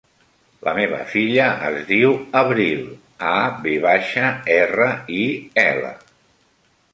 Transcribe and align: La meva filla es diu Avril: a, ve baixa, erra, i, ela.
La 0.67 0.71
meva 0.77 1.01
filla 1.09 1.49
es 1.67 1.77
diu 1.89 2.15
Avril: 2.41 2.81
a, 3.33 3.35
ve 3.67 3.75
baixa, 3.85 4.33
erra, 4.57 4.89
i, 5.19 5.21
ela. 5.67 5.93